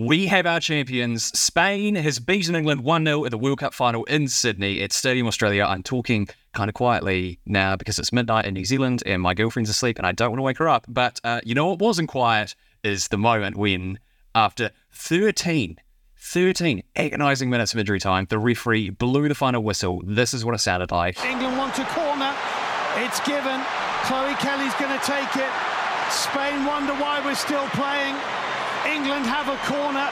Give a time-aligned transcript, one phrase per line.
[0.00, 1.24] We have our champions.
[1.38, 5.26] Spain has beaten England 1 0 at the World Cup final in Sydney at Stadium
[5.26, 5.66] Australia.
[5.66, 9.68] I'm talking kind of quietly now because it's midnight in New Zealand and my girlfriend's
[9.68, 10.86] asleep and I don't want to wake her up.
[10.88, 13.98] But uh, you know what wasn't quiet is the moment when,
[14.34, 15.76] after 13,
[16.16, 20.00] 13 agonising minutes of injury time, the referee blew the final whistle.
[20.06, 21.22] This is what it sounded like.
[21.22, 22.34] England want a corner.
[22.96, 23.60] It's given.
[24.04, 25.52] Chloe Kelly's going to take it.
[26.10, 28.16] Spain wonder why we're still playing.
[28.90, 30.10] England have a corner.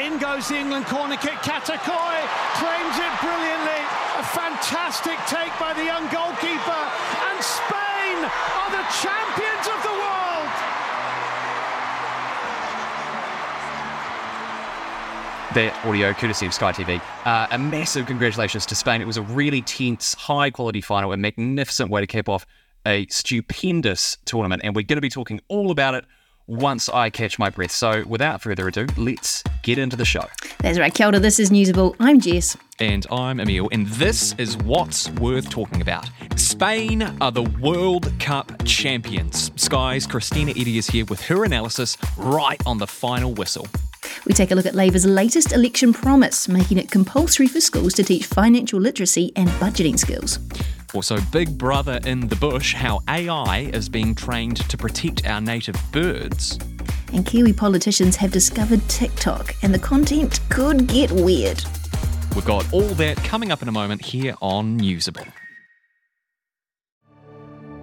[0.00, 1.36] In goes the England corner kick.
[1.44, 2.16] Cata Coll
[2.56, 3.82] claims it brilliantly.
[4.16, 6.82] A fantastic take by the young goalkeeper.
[7.28, 10.52] And Spain are the champions of the world.
[15.52, 17.02] That audio courtesy of Sky TV.
[17.26, 19.02] Uh, a massive congratulations to Spain.
[19.02, 22.46] It was a really tense, high quality final, a magnificent way to cap off
[22.86, 24.62] a stupendous tournament.
[24.64, 26.06] And we're going to be talking all about it
[26.50, 27.70] once I catch my breath.
[27.70, 30.24] So without further ado, let's get into the show.
[30.58, 31.94] That's right, Kia ora, this is Newsable.
[32.00, 32.56] I'm Jess.
[32.80, 36.10] And I'm Emil, and this is what's worth talking about.
[36.36, 39.52] Spain are the World Cup champions.
[39.54, 43.68] Sky's Kristina Eddy is here with her analysis right on the final whistle.
[44.26, 48.04] We take a look at Labour's latest election promise, making it compulsory for schools to
[48.04, 50.38] teach financial literacy and budgeting skills.
[50.92, 55.76] Also, Big Brother in the Bush how AI is being trained to protect our native
[55.92, 56.58] birds.
[57.12, 61.62] And Kiwi politicians have discovered TikTok, and the content could get weird.
[62.34, 65.26] We've got all that coming up in a moment here on Newsable.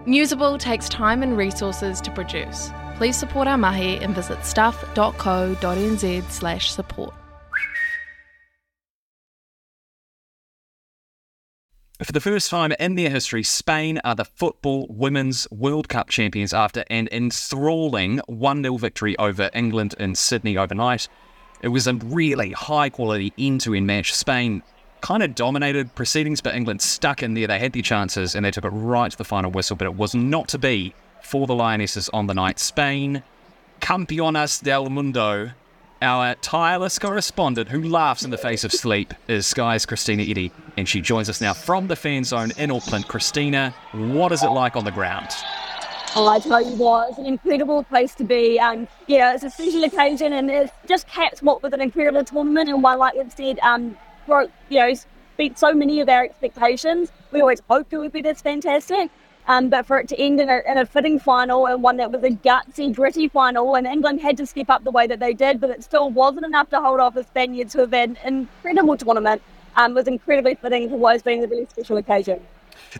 [0.07, 2.71] Newsable takes time and resources to produce.
[2.95, 7.13] Please support our mahi and visit stuff.co.nz slash support.
[12.01, 16.53] For the first time in their history, Spain are the Football Women's World Cup champions
[16.53, 21.09] after an enthralling 1 0 victory over England in Sydney overnight.
[21.61, 24.13] It was a really high quality end to end match.
[24.13, 24.61] Spain
[25.01, 27.47] kind of dominated proceedings, but England stuck in there.
[27.47, 29.95] They had their chances and they took it right to the final whistle, but it
[29.95, 32.59] was not to be for the Lionesses on the night.
[32.59, 33.23] Spain,
[33.79, 35.51] Campeonas del Mundo,
[36.01, 40.87] our tireless correspondent who laughs in the face of sleep is Sky's Kristina Eddy, and
[40.87, 43.05] she joins us now from the fan zone in Auckland.
[43.05, 45.29] Kristina, what is it like on the ground?
[46.15, 48.59] Oh, I tell you what, it's an incredible place to be.
[48.59, 52.69] Um, yeah, it's a special occasion, and it's just capped what with an incredible tournament.
[52.69, 53.97] And one, like we've said, um,
[54.27, 54.93] broke, you know,
[55.37, 57.11] beat so many of our expectations.
[57.31, 59.09] We always hoped it would be this fantastic.
[59.47, 62.11] Um, but for it to end in a, in a, fitting final and one that
[62.11, 65.33] was a gutsy, gritty final, and England had to step up the way that they
[65.33, 68.39] did, but it still wasn't enough to hold off the Spaniards who have had an
[68.39, 69.41] incredible tournament,
[69.77, 72.41] um, was incredibly fitting for what has been a really special occasion.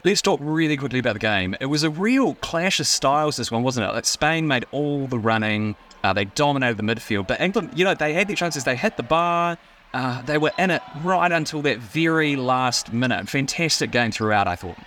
[0.05, 1.53] Let's talk really quickly about the game.
[1.59, 3.93] It was a real clash of styles, this one, wasn't it?
[3.93, 7.93] Like Spain made all the running, uh, they dominated the midfield, but England, you know,
[7.93, 9.57] they had their chances, they hit the bar.
[9.97, 13.27] Uh, they were in it right until that very last minute.
[13.27, 14.77] Fantastic game throughout, I thought.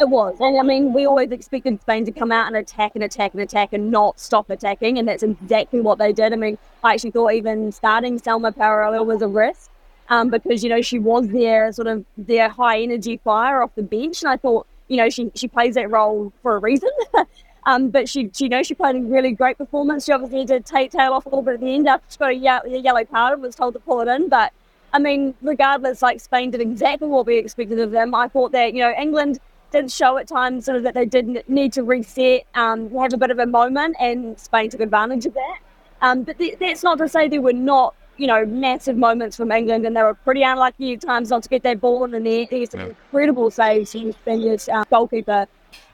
[0.00, 0.34] It was.
[0.40, 3.40] And I mean, we always expected Spain to come out and attack and attack and
[3.40, 4.98] attack and not stop attacking.
[4.98, 6.32] And that's exactly what they did.
[6.32, 9.70] I mean, I actually thought even starting Salma Paralluelo was a risk
[10.08, 13.84] um, because, you know, she was their sort of their high energy fire off the
[13.84, 14.22] bench.
[14.22, 16.90] And I thought, you know, she, she plays that role for a reason.
[17.66, 20.06] um, but she, she, you know, she played a really great performance.
[20.06, 22.64] She obviously did take tail off a little bit at the end after she got
[22.66, 24.30] a, a yellow card and was told to pull it in.
[24.30, 24.52] But
[24.94, 28.14] I mean, regardless, like Spain did exactly what we expected of them.
[28.14, 29.38] I thought that, you know, England–
[29.72, 33.16] didn't show at times sort of that they didn't need to reset, um, have a
[33.16, 35.58] bit of a moment, and Spain took advantage of that.
[36.02, 39.50] Um, but th- that's not to say there were not, you know, massive moments from
[39.50, 42.20] England, and they were pretty unlucky at times not to get that ball in the
[42.20, 42.48] net.
[42.50, 42.86] There's some yeah.
[42.86, 45.46] incredible saves from Spaniard's uh, goalkeeper.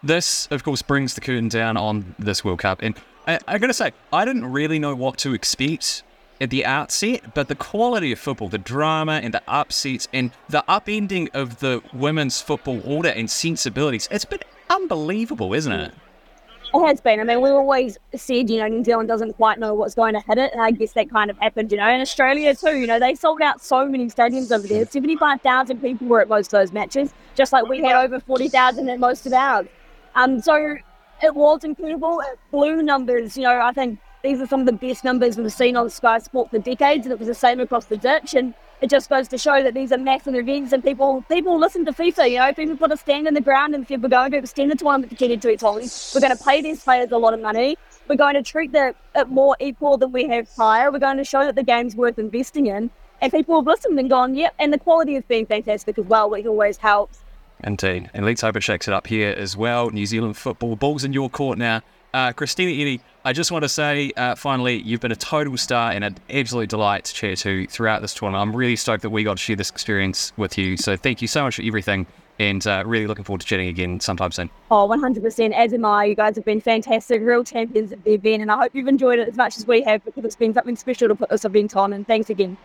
[0.03, 3.69] This, of course, brings the curtain down on this World Cup, and I, I got
[3.69, 6.03] to say, I didn't really know what to expect
[6.41, 10.65] at the outset, but the quality of football, the drama and the upsets and the
[10.69, 15.94] upending of the women's football order and sensibilities, it's been unbelievable, isn't it?
[16.75, 17.21] It has been.
[17.21, 20.21] I mean, we always said, you know, New Zealand doesn't quite know what's going to
[20.21, 20.53] hit it.
[20.53, 22.78] And I guess that kind of happened, you know, in Australia too.
[22.78, 24.86] You know, they sold out so many stadiums over there.
[24.86, 28.98] 75,000 people were at most of those matches, just like we had over 40,000 at
[28.98, 29.66] most of ours.
[30.15, 30.77] Um, so
[31.22, 32.21] it was incredible.
[32.21, 33.36] It blew numbers.
[33.36, 36.19] You know, I think these are some of the best numbers we've seen on Sky
[36.21, 38.34] Sport for decades, and it was the same across the ditch.
[38.34, 41.84] And it just goes to show that these are massive events, and people people listen
[41.87, 42.31] to FIFA.
[42.31, 44.73] You know, people put a stand in the ground and said, "We're going to extend
[44.73, 47.41] the tournament to ten to its We're going to pay these players a lot of
[47.41, 47.79] money.
[48.09, 50.91] We're going to treat the, it more equal than we have prior.
[50.91, 52.91] We're going to show that the game's worth investing in."
[53.21, 56.29] And people have listened and gone, "Yep." And the quality has been fantastic as well,
[56.29, 57.21] which always helps.
[57.63, 58.11] Indeed.
[58.13, 59.91] And let's hope it shakes it up here as well.
[59.91, 61.83] New Zealand football, balls in your court now
[62.14, 65.92] Uh, Kristina Eddy, I just want to say, uh, finally, you've been a total star
[65.92, 68.42] and an absolute delight to chair to throughout this tournament.
[68.42, 70.76] I'm really stoked that we got to share this experience with you.
[70.76, 72.06] So thank you so much for everything
[72.38, 74.50] and uh, really looking forward to chatting again sometime soon.
[74.70, 75.53] Oh, 100%.
[75.53, 76.06] As am I.
[76.06, 79.18] You guys have been fantastic, real champions of the event, and I hope you've enjoyed
[79.18, 81.76] it as much as we have because it's been something special to put this event
[81.76, 81.92] on.
[81.92, 82.56] And thanks again.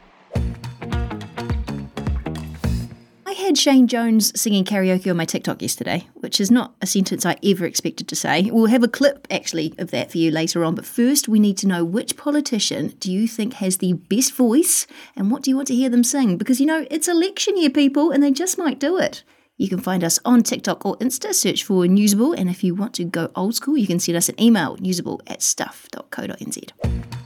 [3.38, 7.38] Had Shane Jones singing karaoke on my TikTok yesterday, which is not a sentence I
[7.44, 8.50] ever expected to say.
[8.52, 11.58] We'll have a clip actually of that for you later on, but first we need
[11.60, 15.56] to know which politician do you think has the best voice and what do you
[15.56, 16.38] want to hear them sing?
[16.38, 19.24] Because you know, it's election year, people, and they just might do it.
[19.56, 22.94] You can find us on TikTok or Insta, search for Newsable, and if you want
[22.96, 27.17] to go old school, you can send us an email, newsable at stuff.co.nz.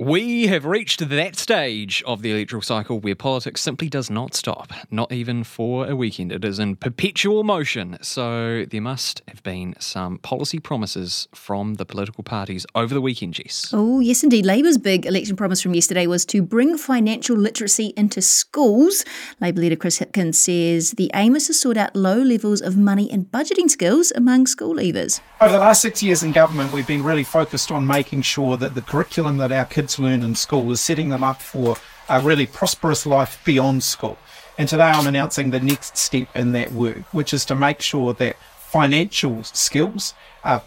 [0.00, 4.72] We have reached that stage of the electoral cycle where politics simply does not stop,
[4.90, 6.32] not even for a weekend.
[6.32, 7.98] It is in perpetual motion.
[8.00, 13.34] So there must have been some policy promises from the political parties over the weekend,
[13.34, 13.74] Jess.
[13.74, 14.46] Oh, yes, indeed.
[14.46, 19.04] Labour's big election promise from yesterday was to bring financial literacy into schools.
[19.38, 23.10] Labour leader Chris Hipkins says the aim is to sort out low levels of money
[23.12, 25.20] and budgeting skills among school leavers.
[25.42, 28.74] Over the last six years in government, we've been really focused on making sure that
[28.74, 31.76] the curriculum that our kids learn in school is setting them up for
[32.08, 34.18] a really prosperous life beyond school.
[34.58, 38.12] And today I'm announcing the next step in that work, which is to make sure
[38.14, 40.14] that financial skills
[40.44, 40.60] uh,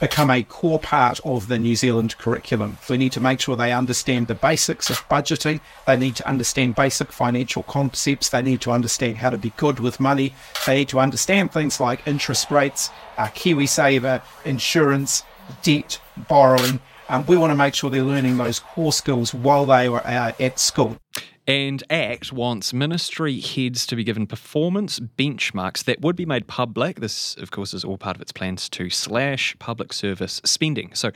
[0.00, 2.78] become a core part of the New Zealand curriculum.
[2.88, 5.60] We need to make sure they understand the basics of budgeting.
[5.86, 8.28] They need to understand basic financial concepts.
[8.28, 10.34] They need to understand how to be good with money.
[10.66, 15.22] They need to understand things like interest rates, uh, KiwiSaver, insurance,
[15.62, 19.86] debt, borrowing, um, we want to make sure they're learning those core skills while they
[19.86, 20.98] are uh, at school.
[21.46, 27.00] And ACT wants ministry heads to be given performance benchmarks that would be made public.
[27.00, 30.94] This, of course, is all part of its plans to slash public service spending.
[30.94, 31.10] So,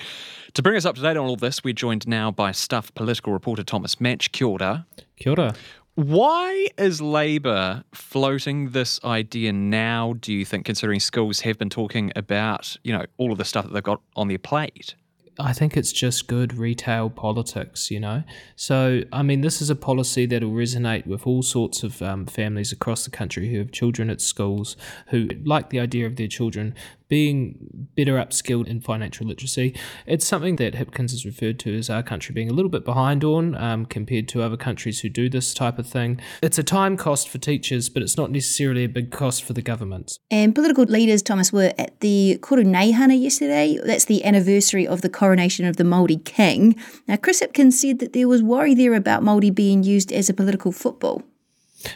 [0.54, 3.34] to bring us up to date on all this, we're joined now by Stuff political
[3.34, 4.32] reporter Thomas Manch.
[4.32, 4.86] Kia ora.
[5.16, 5.54] Kia ora.
[5.96, 12.10] Why is Labour floating this idea now, do you think, considering schools have been talking
[12.16, 14.94] about, you know, all of the stuff that they've got on their plate?
[15.38, 18.22] I think it's just good retail politics, you know.
[18.54, 22.26] So, I mean, this is a policy that will resonate with all sorts of um,
[22.26, 24.76] families across the country who have children at schools
[25.08, 26.74] who like the idea of their children
[27.12, 29.76] being better upskilled in financial literacy.
[30.06, 33.22] It's something that Hipkins has referred to as our country being a little bit behind
[33.22, 36.18] on um, compared to other countries who do this type of thing.
[36.42, 39.60] It's a time cost for teachers, but it's not necessarily a big cost for the
[39.60, 40.18] government.
[40.30, 43.78] And political leaders, Thomas, were at the Koroneihana yesterday.
[43.84, 46.76] That's the anniversary of the coronation of the Māori king.
[47.06, 50.34] Now, Chris Hipkins said that there was worry there about Māori being used as a
[50.34, 51.22] political football.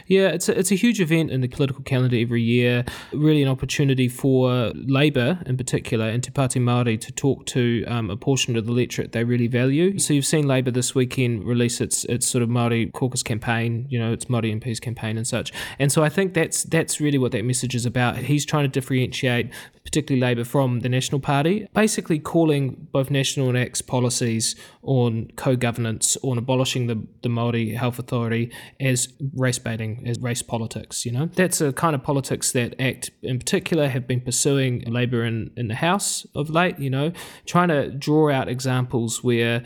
[0.07, 2.85] Yeah, it's a, it's a huge event in the political calendar every year.
[3.13, 8.09] Really, an opportunity for Labour, in particular, and Te Pāti Māori, to talk to um,
[8.09, 9.97] a portion of the electorate they really value.
[9.99, 13.99] So you've seen Labour this weekend release its its sort of Māori caucus campaign, you
[13.99, 15.51] know, its Māori MPs campaign and such.
[15.79, 18.17] And so I think that's that's really what that message is about.
[18.17, 19.51] He's trying to differentiate
[19.87, 26.17] particularly Labour, from the National Party, basically calling both National and ACT's policies on co-governance,
[26.23, 28.51] on abolishing the, the Māori Health Authority
[28.81, 29.59] as race
[30.05, 31.27] as race politics, you know.
[31.33, 35.67] That's a kind of politics that ACT in particular have been pursuing Labour in, in
[35.67, 37.11] the House of late, you know,
[37.45, 39.63] trying to draw out examples where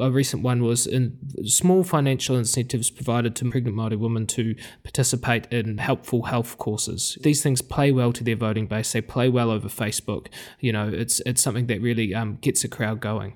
[0.00, 5.46] a recent one was in small financial incentives provided to pregnant Māori women to participate
[5.52, 7.18] in helpful health courses.
[7.22, 8.92] These things play well to their voting base.
[8.92, 10.28] They play well over Facebook.
[10.60, 13.34] You know, it's it's something that really um, gets a crowd going.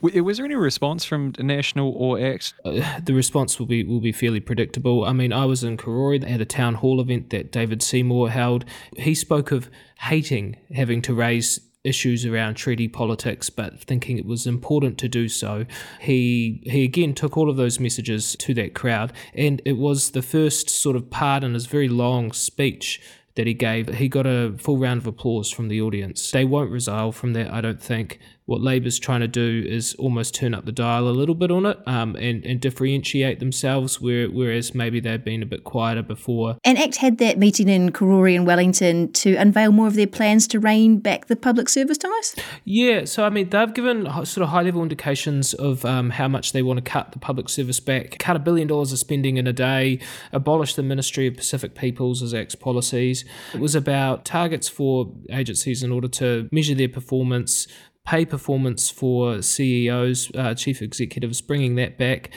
[0.00, 2.54] Was there any response from National or ACT?
[2.64, 5.04] Uh, the response will be will be fairly predictable.
[5.04, 8.64] I mean, I was in Karori at a town hall event that David Seymour held.
[8.96, 14.46] He spoke of hating having to raise issues around treaty politics, but thinking it was
[14.46, 15.64] important to do so,
[16.00, 20.22] he he again took all of those messages to that crowd, and it was the
[20.22, 23.00] first sort of part in his very long speech
[23.36, 23.88] that he gave.
[23.94, 26.30] He got a full round of applause from the audience.
[26.30, 28.18] They won't resile from that, I don't think
[28.50, 31.66] what Labor's trying to do is almost turn up the dial a little bit on
[31.66, 36.58] it um, and, and differentiate themselves, where, whereas maybe they've been a bit quieter before.
[36.64, 40.48] And ACT had that meeting in Karori and Wellington to unveil more of their plans
[40.48, 42.34] to rein back the public service ties?
[42.64, 46.50] Yeah, so I mean, they've given sort of high level indications of um, how much
[46.50, 49.46] they want to cut the public service back, cut a billion dollars of spending in
[49.46, 50.00] a day,
[50.32, 53.24] abolish the Ministry of Pacific Peoples as ACT's policies.
[53.54, 57.68] It was about targets for agencies in order to measure their performance,
[58.06, 62.30] pay performance for CEOs, uh, chief executives, bringing that back.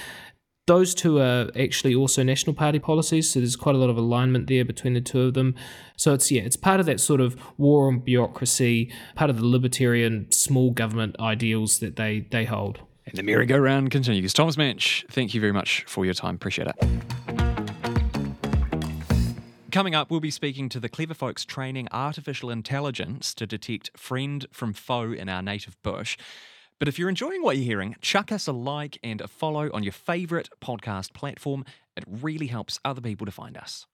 [0.66, 4.48] those two are actually also National Party policies, so there's quite a lot of alignment
[4.48, 5.56] there between the two of them.
[5.98, 9.46] So it's yeah, it's part of that sort of war on bureaucracy, part of the
[9.46, 12.80] libertarian small government ideals that they they hold.
[13.06, 14.32] And the merry-go-round continues.
[14.32, 16.36] Thomas Manch, thank you very much for your time.
[16.36, 17.43] Appreciate it.
[19.74, 24.46] Coming up, we'll be speaking to the clever folks training artificial intelligence to detect friend
[24.52, 26.16] from foe in our native bush.
[26.78, 29.82] But if you're enjoying what you're hearing, chuck us a like and a follow on
[29.82, 31.66] your favourite podcast platform.
[31.98, 33.88] It really helps other people to find us.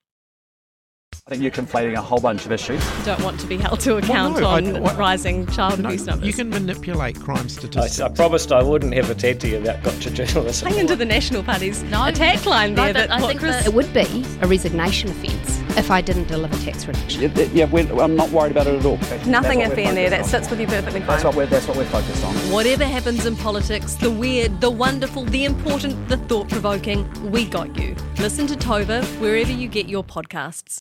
[1.26, 2.84] I think you're conflating a whole bunch of issues.
[3.00, 6.06] You Don't want to be held to account no, on I- what- rising child abuse
[6.06, 6.28] numbers.
[6.28, 8.00] You can manipulate crime statistics.
[8.00, 10.68] I promised I wouldn't have a TED to you about gotcha journalism.
[10.70, 12.94] Hang into the National Party's no, attack line No, there.
[12.94, 15.39] but that I think Chris- that it would be a resignation offence
[15.80, 17.22] if I didn't deliver tax reduction.
[17.22, 18.98] Yeah, th- yeah we're, I'm not worried about it at all.
[18.98, 20.10] Nothing That's what iffy in there.
[20.10, 21.08] That sits with you perfectly fine.
[21.08, 22.36] That's what we're that's what we're focused on.
[22.52, 27.78] Whatever happens in politics, the weird, the wonderful, the important, the thought provoking, we got
[27.80, 27.96] you.
[28.18, 30.80] Listen to Tova wherever you get your podcasts.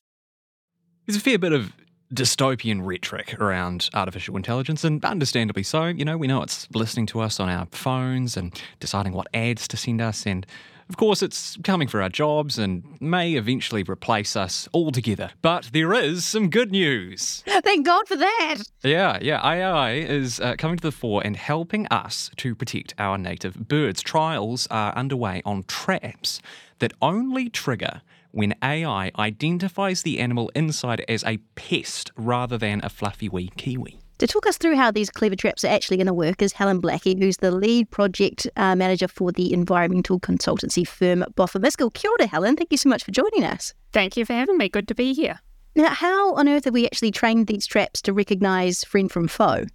[1.05, 1.73] There's a fair bit of
[2.13, 5.85] dystopian rhetoric around artificial intelligence, and understandably so.
[5.85, 9.67] You know, we know it's listening to us on our phones and deciding what ads
[9.69, 10.45] to send us, and
[10.89, 15.31] of course, it's coming for our jobs and may eventually replace us altogether.
[15.41, 17.43] But there is some good news.
[17.47, 18.57] Thank God for that.
[18.83, 19.39] Yeah, yeah.
[19.45, 24.01] AI is uh, coming to the fore and helping us to protect our native birds.
[24.01, 26.41] Trials are underway on traps
[26.79, 32.89] that only trigger when AI identifies the animal inside as a pest rather than a
[32.89, 33.98] fluffy wee kiwi.
[34.19, 36.81] To talk us through how these clever traps are actually going to work is Helen
[36.81, 41.93] Blackie, who's the lead project uh, manager for the environmental consultancy firm Boffa Miskell.
[41.93, 42.57] Kia ora, Helen.
[42.57, 43.73] Thank you so much for joining us.
[43.93, 44.67] Thank you for having me.
[44.67, 45.39] Good to be here.
[45.73, 49.67] Now, how on earth have we actually trained these traps to recognise friend from foe?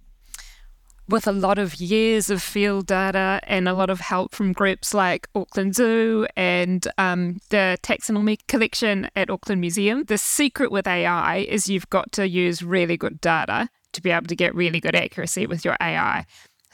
[1.09, 4.93] With a lot of years of field data and a lot of help from groups
[4.93, 11.37] like Auckland Zoo and um, the taxonomy collection at Auckland Museum, the secret with AI
[11.37, 14.95] is you've got to use really good data to be able to get really good
[14.95, 16.25] accuracy with your AI.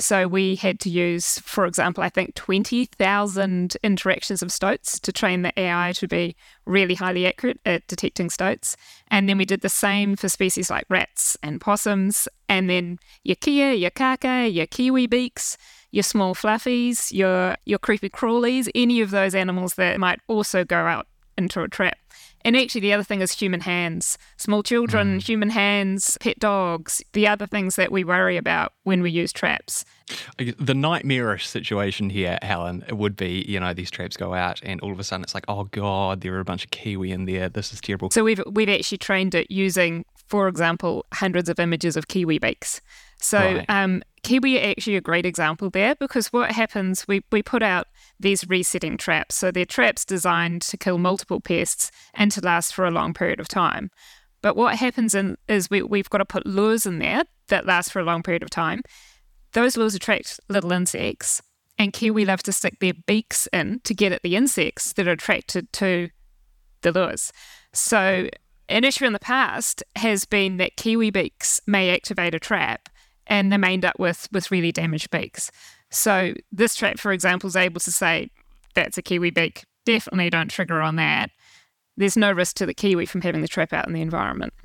[0.01, 5.43] So we had to use, for example, I think 20,000 interactions of stoats to train
[5.43, 6.35] the AI to be
[6.65, 8.75] really highly accurate at detecting stoats.
[9.09, 13.35] And then we did the same for species like rats and possums, and then your
[13.35, 15.55] kea, your kaka, your kiwi beaks,
[15.91, 20.77] your small fluffies, your, your creepy crawlies, any of those animals that might also go
[20.77, 21.05] out
[21.41, 21.97] into a trap.
[22.43, 24.17] And actually, the other thing is human hands.
[24.37, 29.11] Small children, human hands, pet dogs, the other things that we worry about when we
[29.11, 29.85] use traps.
[30.37, 34.91] The nightmarish situation here, Helen, would be, you know, these traps go out and all
[34.91, 37.47] of a sudden it's like, oh God, there are a bunch of kiwi in there.
[37.47, 38.09] This is terrible.
[38.09, 42.81] So we've we've actually trained it using, for example, hundreds of images of kiwi beaks.
[43.21, 43.65] So Right.
[43.69, 47.87] um, kiwi are actually a great example there because what happens, we, we put out
[48.17, 49.35] these resetting traps.
[49.35, 53.41] So they're traps designed to kill multiple pests and to last for a long period
[53.41, 53.91] of time.
[54.41, 57.91] But what happens in, is we, we've got to put lures in there that last
[57.91, 58.83] for a long period of time.
[59.51, 61.41] Those lures attract little insects,
[61.77, 65.11] and kiwi love to stick their beaks in to get at the insects that are
[65.11, 66.09] attracted to
[66.83, 67.33] the lures.
[67.73, 68.29] So,
[68.69, 72.87] an issue in the past has been that kiwi beaks may activate a trap
[73.27, 75.51] and they may end up with, with really damaged beaks.
[75.89, 78.31] So, this trap, for example, is able to say,
[78.75, 81.31] that's a kiwi beak, definitely don't trigger on that.
[81.97, 84.53] There's no risk to the kiwi from having the trap out in the environment.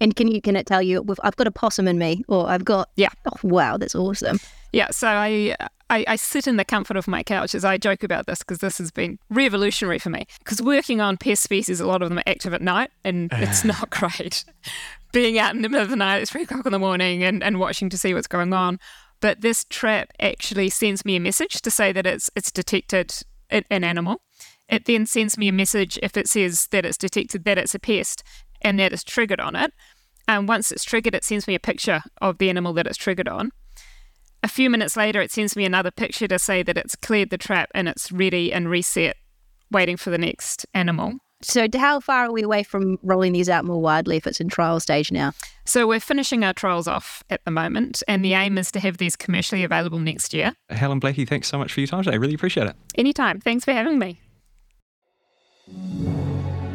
[0.00, 2.48] And can you can it tell you if I've got a possum in me or
[2.48, 4.38] I've got yeah oh wow that's awesome
[4.72, 5.56] Yeah, so I,
[5.88, 8.58] I I sit in the comfort of my couch as I joke about this because
[8.58, 10.26] this has been revolutionary for me.
[10.40, 13.64] Because working on pest species, a lot of them are active at night, and it's
[13.64, 13.68] ah.
[13.68, 14.44] not great.
[15.12, 17.42] Being out in the middle of the night, it's three o'clock in the morning, and,
[17.42, 18.78] and watching to see what's going on.
[19.20, 23.14] But this trap actually sends me a message to say that it's it's detected
[23.50, 24.22] an an animal.
[24.68, 27.78] It then sends me a message if it says that it's detected that it's a
[27.78, 28.22] pest
[28.60, 29.72] and that it's triggered on it.
[30.28, 33.28] And once it's triggered, it sends me a picture of the animal that it's triggered
[33.28, 33.52] on.
[34.42, 37.38] A few minutes later, it sends me another picture to say that it's cleared the
[37.38, 39.16] trap and it's ready and reset,
[39.70, 41.14] waiting for the next animal.
[41.46, 44.48] So how far are we away from rolling these out more widely if it's in
[44.48, 45.32] trial stage now
[45.64, 48.98] So we're finishing our trials off at the moment, and the aim is to have
[48.98, 50.54] these commercially available next year.
[50.70, 52.18] Helen Blackie, thanks so much for your time today.
[52.18, 52.76] Really appreciate it.
[52.94, 53.40] Anytime.
[53.40, 54.20] Thanks for having me.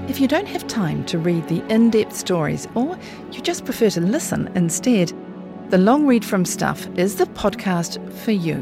[0.10, 2.98] If you don't have time to read the in depth stories or
[3.32, 5.13] you just prefer to listen instead,
[5.70, 8.62] The Long Read from Stuff is the podcast for you.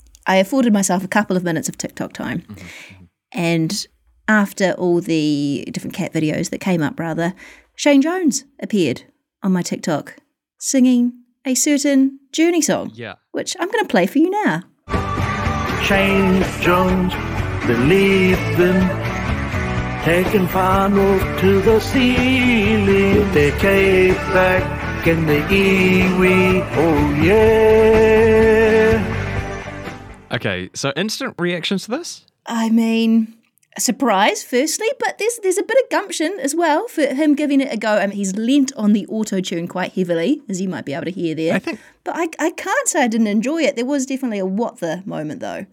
[0.31, 2.45] I afforded myself a couple of minutes of TikTok time.
[3.33, 3.85] And
[4.29, 7.33] after all the different cat videos that came up, rather,
[7.75, 9.03] Shane Jones appeared
[9.43, 10.15] on my TikTok
[10.57, 11.11] singing
[11.45, 12.91] a certain Journey song.
[12.93, 13.15] Yeah.
[13.31, 14.63] Which I'm going to play for you now.
[15.83, 17.13] Shane Jones,
[17.67, 18.87] believing,
[20.05, 23.29] taking finals to the ceiling.
[23.33, 29.20] The cape back and the iwi, oh yeah.
[30.31, 32.25] Okay, so instant reactions to this?
[32.45, 33.33] I mean,
[33.77, 37.71] surprise, firstly, but there's there's a bit of gumption as well for him giving it
[37.73, 37.89] a go.
[37.97, 41.05] I mean, he's lent on the auto tune quite heavily, as you might be able
[41.05, 41.53] to hear there.
[41.55, 43.75] I think, but I I can't say I didn't enjoy it.
[43.75, 45.65] There was definitely a what the moment though.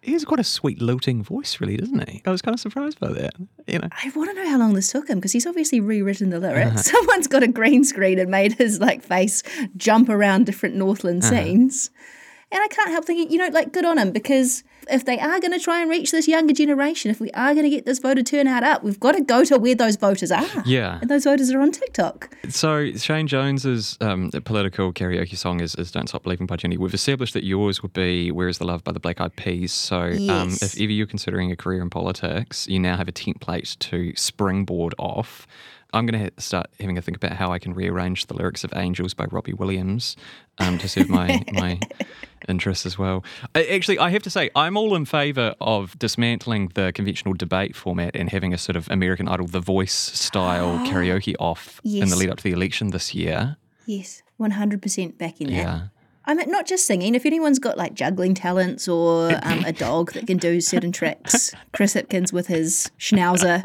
[0.00, 2.22] He has quite a sweet lilting voice, really, doesn't he?
[2.24, 3.34] I was kind of surprised by that.
[3.66, 6.30] You know, I want to know how long this took him because he's obviously rewritten
[6.30, 6.82] the lyrics.
[6.90, 9.42] Someone's got a green screen and made his like face
[9.76, 11.34] jump around different Northland Uh-huh.
[11.42, 11.90] scenes.
[12.50, 15.38] And I can't help thinking, you know, like good on them because if they are
[15.38, 17.98] going to try and reach this younger generation, if we are going to get this
[17.98, 20.46] voter turnout up, we've got to go to where those voters are.
[20.64, 20.98] Yeah.
[21.00, 22.34] And those voters are on TikTok.
[22.48, 26.76] So Shane Jones's um, political karaoke song is, is "Don't Stop Believing" by Journey.
[26.76, 29.72] We've established that yours would be "Where Is the Love" by the Black Eyed Peas.
[29.72, 33.78] So um, if ever you're considering a career in politics, you now have a template
[33.78, 35.46] to springboard off.
[35.94, 38.72] I'm going to start having a think about how I can rearrange the lyrics of
[38.76, 40.16] "Angels" by Robbie Williams
[40.58, 41.78] um, to serve my my
[42.48, 43.24] interests as well.
[43.54, 47.74] I, actually, I have to say, I'm all in favour of dismantling the conventional debate
[47.76, 52.16] format and having a sort of American Idol, The Voice style karaoke off in the
[52.16, 53.56] lead up to the election this year.
[53.86, 55.90] Yes, 100% back in that.
[56.24, 57.14] I mean, not just singing.
[57.14, 61.54] If anyone's got like juggling talents or um, a dog that can do certain tricks,
[61.72, 63.62] Chris Hipkins with his schnauzer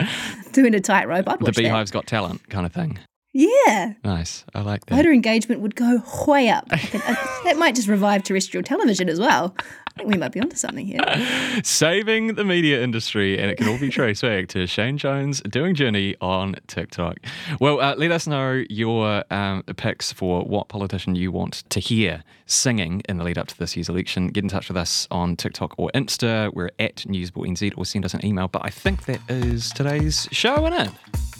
[0.53, 1.61] doing a tightrope, I'd The watch that.
[1.61, 2.99] Beehive's Got Talent kind of thing.
[3.33, 3.93] Yeah.
[4.03, 4.45] Nice.
[4.53, 4.95] I like that.
[4.95, 6.69] Voter engagement would go way up.
[6.69, 9.55] Can- uh, that might just revive terrestrial television as well.
[9.59, 11.01] I think we might be onto something here.
[11.63, 15.75] Saving the media industry, and it can all be traced back to Shane Jones doing
[15.75, 17.17] Journey on TikTok.
[17.59, 22.23] Well, uh, let us know your um, picks for what politician you want to hear
[22.45, 24.27] singing in the lead up to this year's election.
[24.27, 26.51] Get in touch with us on TikTok or Insta.
[26.53, 28.47] We're at NewsableNZ or send us an email.
[28.47, 30.91] But I think that is today's show, isn't it?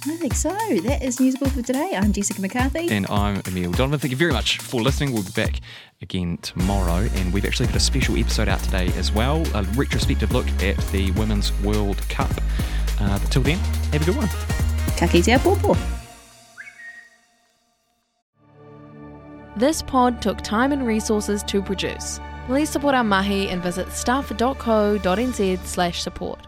[0.06, 0.50] I think so.
[0.50, 1.94] That is Newsable for today.
[1.96, 2.90] I'm Jessica McCarthy.
[2.92, 4.00] And I'm Emil Donovan.
[4.00, 5.14] Thank you very much for listening.
[5.14, 5.62] We'll be back
[6.02, 7.08] again tomorrow.
[7.16, 10.76] And we've actually got a special episode out today as well a retrospective look at
[10.92, 12.30] the Women's World Cup.
[13.00, 14.28] Uh, but till then, have a good one.
[14.98, 15.78] Ka kite a pōpō.
[19.56, 22.20] This pod took time and resources to produce.
[22.48, 26.46] Please support our mahi and visit stuff.co.nz slash support.